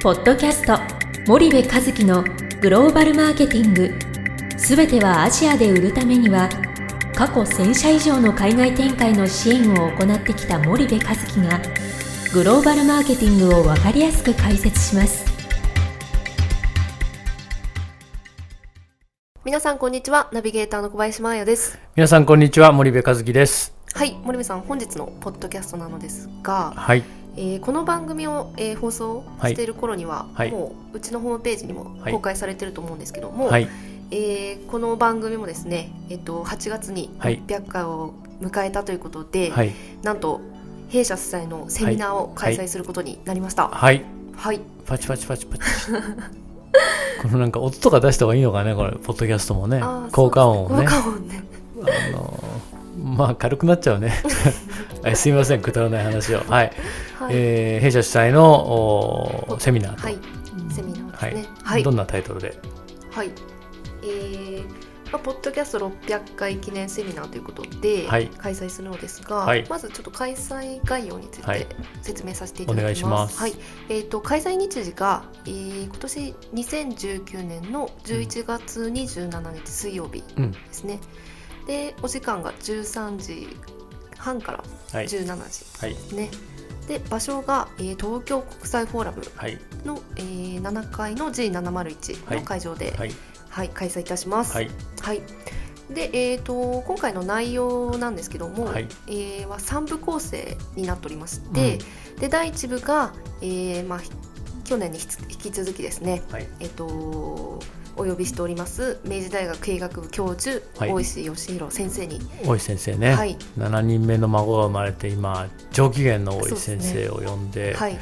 [0.00, 0.78] ポッドキャスト
[1.26, 2.22] 森部和樹の
[2.60, 3.92] グローバルマーケティング。
[4.56, 6.48] すべてはアジアで売るためには
[7.16, 11.60] 過去1000社以上の海外展開の支援を行ってきた森部和樹が
[12.32, 15.26] グローバルマーケティングを分かりやすく解説します。
[19.44, 21.76] 皆さんこんにちはナビゲーターの小林真彩です。
[21.96, 23.74] 皆さんこんにちは森部和樹です。
[23.94, 27.02] はい森部さん本日のポッドキャストなのですが、はい
[27.38, 30.50] えーこの番組を、えー放送している頃には、はい。
[30.50, 32.12] もううちのホームページにもはい。
[32.12, 33.68] 公開されてると思うんですけども、はい。
[34.10, 37.40] えーこの番組もですね、えっと8月にはい。
[37.46, 39.72] 600回を迎えたということで、はい。
[40.02, 40.40] なんと
[40.88, 43.68] 弊社主催のセミナーを開催することになりました。
[43.68, 44.04] はい。
[44.34, 45.62] はい、パチパチパチパチ。
[47.22, 49.80] このなんか音とか出した方がいいのかねこれポッドキャストもね。
[50.12, 50.84] 効果音をね。
[50.86, 51.44] 効果音ね。
[51.82, 52.37] あの
[53.02, 54.12] まあ軽くなっちゃうね。
[55.02, 56.38] はいすみませんくだらない話を。
[56.40, 56.72] はい、
[57.18, 58.50] はい、えー弊社主催の
[59.52, 60.02] おセミナーと。
[60.02, 60.18] はい、
[60.70, 61.34] セミナーですはい。
[61.34, 61.46] ね。
[61.62, 62.58] はい、どんなタイトルで？
[63.12, 63.30] はい。
[64.02, 64.64] えー
[65.10, 68.26] まあ、ポッドキャスト600回記念セミナーということで、はい。
[68.26, 69.64] 開催するのですが、はい。
[69.70, 71.60] まずちょっと開催概要についはい。
[71.60, 71.66] て
[72.02, 73.38] 説明させていただきます。
[73.38, 73.54] はい。
[73.88, 80.52] えっ、と開催日時が、えー今年2019年の11月27日水曜日うん。
[80.52, 81.00] ですね。
[81.68, 83.56] で、お時間が13時
[84.16, 85.04] 半からはい。
[85.04, 85.94] 17時はい。
[85.94, 86.30] ですね。
[86.88, 89.58] で、場所が、えー東京国際フォーラムはい。
[89.84, 93.12] の、えー7階の G701 の会場で、はい。
[93.50, 94.54] はい、開催いたします。
[94.54, 94.70] はい。
[95.02, 95.20] はい。
[95.90, 98.88] で、えー、と今回の内容なんですけども、はい。
[99.06, 101.78] えーは3部構成になっておりまして、
[102.18, 104.10] で第1部が、えーまあ、ひ
[104.64, 104.98] 去年に
[105.30, 106.48] 引き続きですね、はい。
[106.60, 107.60] えー、と
[107.98, 110.92] お呼びしております明治大学経営学部教授、はい。
[110.92, 113.36] 大石義弘先生に、大石先生ね、はい。
[113.58, 117.98] 7人目の孫が生まれて今上機嫌の大石先生を呼んではい。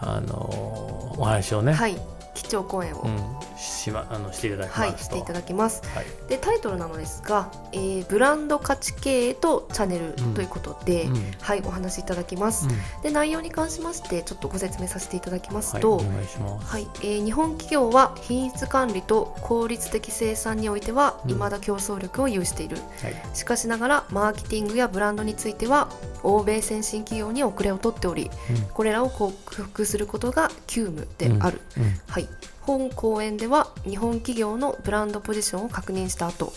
[0.00, 1.96] あのお話をね、はい、
[2.34, 3.18] 基調講演を、うん、
[3.58, 5.82] しまあのしていただきますと、はい、していただきます。
[5.94, 6.06] はい。
[6.28, 11.32] でタイトルなのですが、えーブランド価値経営とチャンネルうんということで、うん。
[11.40, 12.68] はいお話しいただきます。
[12.68, 13.02] うん。
[13.02, 16.66] で内容に関しましてちょっとご説明させていただきますはい、と、お願いします。
[16.66, 21.30] はいえー日本企業は品質管理と効率的生産においてはうん。
[21.32, 23.14] 未だ競争力を有している、はい。
[23.34, 25.88] しかしながらマーケティングやブランドについては
[26.22, 28.30] 欧米先進企業に遅れを取っており
[28.74, 29.32] これらを克
[29.62, 31.82] 服することが急務である、うん。
[31.82, 32.00] うん。
[32.06, 32.28] はい
[32.68, 36.52] 本講演では日本企業のブランドポジションを確認した後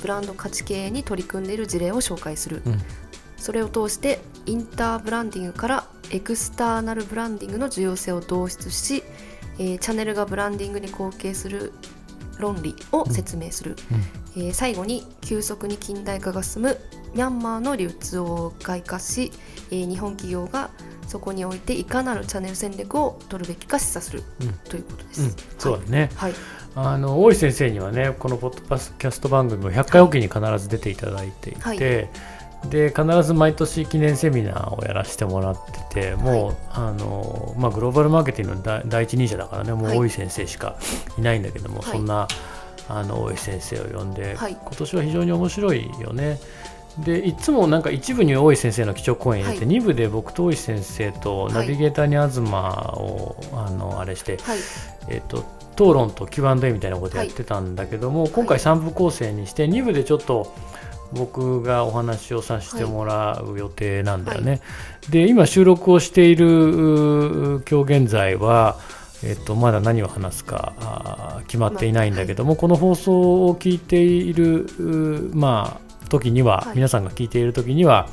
[0.00, 2.80] ブランド価値経営に取り組んでいる事例を紹介する、うん。
[3.36, 9.04] それを通してインターブランディングからエクスターナルブランディングの重要性を導出し、
[9.60, 11.72] えーチャンネルがブランディングに貢献する
[12.38, 13.76] 論理を説明する、
[14.36, 16.78] えー最後に急速に近代化が進む。
[17.14, 19.30] ミャンマーの流通を外化し、
[19.70, 20.70] えー日本企業が
[21.06, 24.22] そこにおいていかなるチャンネル戦略を取るべきか示唆する。
[24.40, 24.52] うん。
[24.70, 25.12] ということでうん。
[25.12, 25.36] す。
[25.58, 26.34] そうだね、はい、
[26.74, 32.10] あの大石先生にはねこのポッドキャスト番組も100回おきに必ず出ていただいていて、はい
[32.70, 35.56] で必ず毎年記念セミナーをやらせてもらっ
[35.90, 39.98] ててもう、はいあのまあ、グローバルマーケティングの第第一人者だからねもうはい。
[39.98, 40.76] 大石先生しか
[41.18, 41.92] いないんだけども、はい。
[41.92, 42.28] そんな
[42.88, 44.52] あの大石先生を呼んで、はい。
[44.52, 46.38] 今年は非常に面白いよね。
[46.98, 52.38] でいつもなんか一部に大石先生の基調講演入れて、は二部で僕と大石先生とナビゲーターに東
[52.98, 54.58] を、あのあれして、はい。
[55.08, 60.52] えっと討論と Q&A みたいなことやってたんだけども、今回3部構成にして2部でちょっと
[61.14, 64.60] 僕がお話をさせてもらう予定なんだよね。
[65.10, 68.78] で今収録をしているう今日現在は、
[69.24, 76.76] えっと、まだ何を話すか決まっていないんだけども、この放送を聞いているうまあ時には、はい。
[76.76, 78.08] 皆さんが聞いている時には、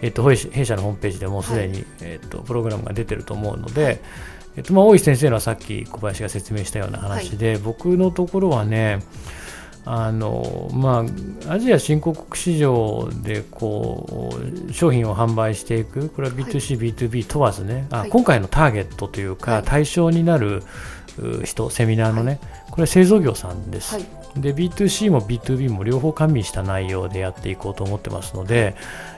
[0.00, 4.00] えっと、弊社のホームページでもうすでに、えっと、プログラムが出てると思うので、はい。
[4.56, 9.00] えっとまあ、大石先生のはさっき小林が説明したような話で、僕のところはね
[9.90, 11.02] あのま
[11.48, 14.38] あ、アジア新興国市場でこ
[14.68, 16.10] う商品を販売していく。
[16.10, 17.86] これは B2C、B2B 問わずね。
[17.90, 18.10] あ、はい。
[18.10, 19.62] 今回のターゲットというか、はい。
[19.62, 20.62] 対象になる
[21.18, 22.38] う人セミナーのね、
[22.70, 24.04] これ製造業さんです、はい。
[24.36, 28.76] で B2C も B2B も両方加味した内容でやっていこうと思ってますので、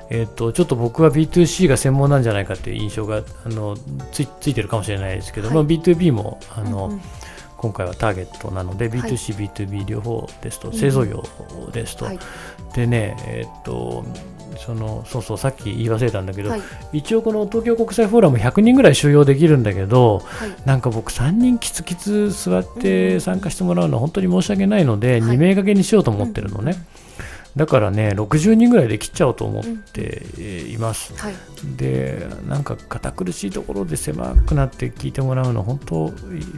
[0.09, 3.77] えっとちょっと僕は B2C が専門なんじゃないかっていう印象があの
[4.12, 5.56] ついついてるかもしれないですけど、はい。
[5.56, 7.00] まあ B2B もあの、うんうん
[7.61, 9.01] 今回はターゲットなのではい。
[9.01, 10.75] B2C、B2B 両方ですとうん。
[10.75, 11.23] 製造業
[11.73, 12.19] ですと、はい。
[12.75, 14.05] でねえっと
[14.57, 16.62] そのそうそうさっき言い忘れたんだけど、はい。
[16.93, 20.55] 一応この東京国際フォーラム100人ぐらい収容できるんだけどはい。
[20.65, 25.21] なんか僕3人きつきつ座って参加してもらうのは本当に申し訳ないので、はい。
[25.21, 26.75] 2名掛けにしようと思ってるのね。
[27.56, 30.25] だからね60人ぐらいで切っちゃおうと思って
[30.69, 31.35] います、はい。
[31.76, 36.12] でなんか堅苦しいところで狭くなって聞いてもらうの本当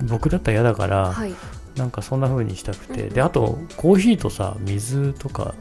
[0.07, 1.35] 僕だったら嫌だから、はい。
[1.77, 3.01] なんかそんな風にしたくて、うん。
[3.01, 5.55] うんであとコーヒーとさ水とか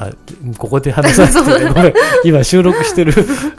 [0.00, 0.10] あ
[0.56, 1.94] ここで話させて、ね、ごめん。
[2.24, 3.12] 今収録してる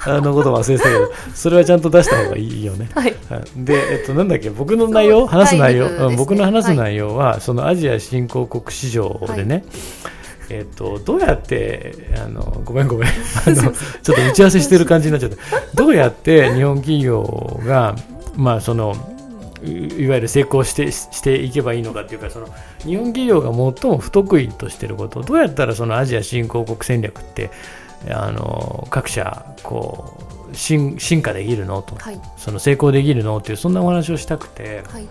[0.05, 2.89] あのこと忘れてたけどそれはちゃんと出した方がいいよね。
[2.95, 3.15] はい。
[3.29, 3.43] はい。
[3.55, 5.95] で、えっと、なんだっけ僕の内容話す内容、ね。
[5.97, 9.65] うん僕の話す内容は、そのアジア新興国市場でね、
[10.53, 13.09] えっと、どうやってあのごめんごめん。
[13.09, 15.37] あのちょっと打ち合わせしてる感じになっちゃった。
[15.75, 17.95] どうやって日本企業が
[18.35, 18.95] まあその
[19.63, 22.47] いいわゆる成功してししていけばいいのかっていうかその
[22.79, 27.49] 日本企業が最も不得意としていることどうやったらそのアジア新興国戦略って
[28.09, 30.17] あの各社こ
[30.51, 31.95] う進進化できるのと。
[31.95, 32.19] はい。
[32.35, 34.83] その成功できるのっていうそんなお話をしたくて。
[34.89, 35.07] はい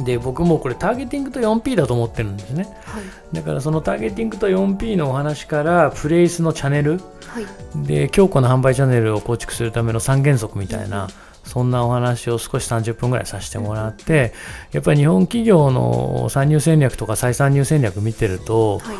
[0.00, 2.64] で僕もこれターゲティングと 4P だと思ってるんですね。
[2.84, 3.04] はい。
[3.32, 7.00] だからそのターゲティングと 4P のお話からプレイスのチャンネル。
[7.26, 7.86] はい。
[7.86, 11.08] で強固な販売チャンネルを構築するための三原則みたいな、
[11.44, 14.32] そんなお話を少し30分ぐらいさせてもらって、
[14.72, 18.96] やっぱり日本企業の参入戦略とか再参入戦略見てると、はい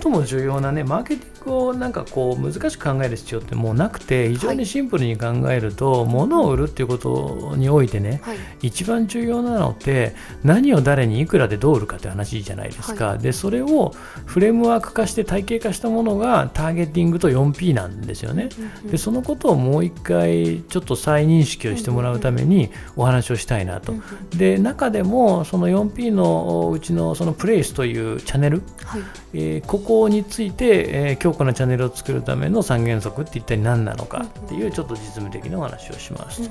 [0.00, 8.38] 最も重要なねマーケティングをなんかこう難しく考える必要ってもうなくて非常にシンプルに考えると、物を売るっていうことにおいてねはい。
[8.62, 13.94] 一番重要なのって何を誰にいくらでどう売るかって話じゃないですか、はでそれを
[14.24, 18.48] フレームワーク化して体系化したものがターゲティングと 4P なんですよね。
[18.58, 18.90] うんうん。
[18.90, 23.92] でそのことをもう一回ちょっと再認識をしてもらうためにお話をしたいなと。
[23.92, 24.38] うんうん。
[24.38, 29.02] で中でもその 4P のうちのそのプレイスというチャンネル、はい。
[29.34, 36.48] えーここについて、えー強固なチャンネルを作るための三原則って一体何なのかっていうちょっと実務的なお話をします。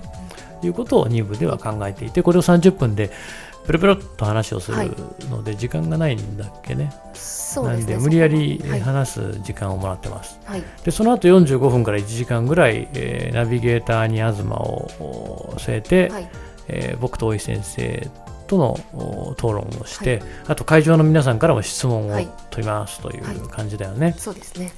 [0.62, 3.10] ということを2部では考えていてこれを30分で
[3.68, 4.92] ペロペロっと話をするはい。
[5.30, 6.92] ので時間がないんだっけね。
[7.14, 7.94] そうですね。
[7.94, 10.40] なんで無理やり話す時間をもらってます。
[10.46, 10.64] はい。
[10.84, 16.30] でその後45分から1時間ぐらい、えーナビゲーターに東をお据えて、はい。
[16.68, 18.08] えー僕と大井先生
[18.48, 24.16] とのお討論をして、あと会場の皆さんからも質問をはい問いますというはい感じだよね。
[24.18, 24.72] そうですね。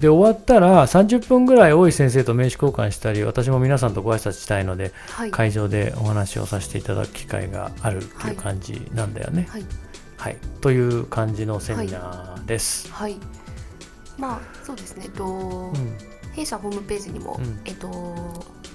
[0.00, 5.30] で終わったら30分ぐらい大井先生と名刺交換したり私も皆さんとご挨拶したいのではい。
[5.30, 9.46] 会場でお話をさせていただく機会があるっていう感じなんだよね。
[9.50, 9.64] はい。
[10.18, 12.90] はい、という感じのセミナーです。
[12.92, 13.16] はい。
[14.18, 15.08] まあそうですね。
[15.08, 15.96] とうん。
[16.34, 17.60] 弊社ホームページにも、うん。
[17.64, 17.88] えっと、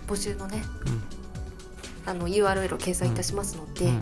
[0.07, 2.09] 募集のねうん。
[2.09, 3.93] あの URL を掲載いたしますので、うん。
[3.95, 4.01] ま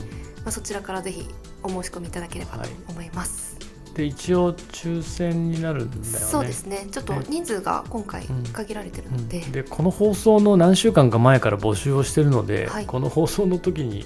[0.49, 1.27] あ、そちらからぜひ
[1.63, 3.57] お申し込みいただければと思います、
[3.95, 6.09] で一応抽選になるんだよね。
[6.09, 6.87] そうですね。
[6.91, 8.43] ちょっと人数が今回うん。
[8.43, 9.17] 限られてるうん。
[9.17, 12.85] ので、でこの放送の何週間か前から募集をしてるので、はい。
[12.85, 14.05] この放送の時に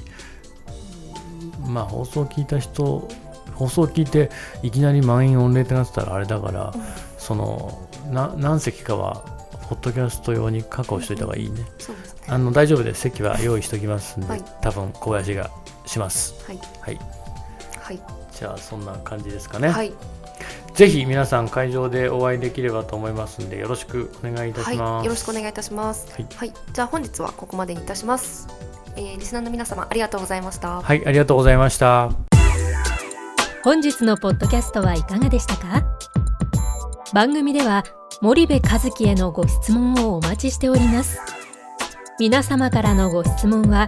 [1.66, 3.08] まあ放送を聞いた人
[3.54, 4.32] 放送を聞いて
[4.64, 6.74] いきなり満員御礼ってなってたらあれだから、
[7.18, 9.24] そのな何席かは
[9.70, 11.66] ポッドキャスト用に確保しといた方がいいね。
[11.78, 12.22] そうですね。
[12.28, 13.02] あの大丈夫です。
[13.02, 14.44] 席は用意しておきますんで、はい。
[14.62, 15.52] 多分小林が
[15.94, 16.36] します。
[16.46, 17.00] はいはい、
[17.80, 18.00] はい
[18.32, 19.70] じゃあそんな感じですかね。
[19.70, 19.94] はい
[20.74, 24.82] ぜひ皆さん会場でお会いできればと思いますんでよろしくお願いいたします。
[24.82, 26.12] はい、よろしくお願いいたします。
[26.12, 28.48] はいじゃあ本日はここまでにいたします。
[28.96, 30.82] えー、リスナーの皆様ありがとうございました。
[30.82, 32.10] はい、ありがとうございました。
[33.64, 35.84] 本日のポッドキャストはいかがでしたか？
[37.14, 37.84] 番組では
[38.22, 41.20] 森部和樹へのご質問をお待ちしております
[42.20, 43.88] 皆様からのご質問は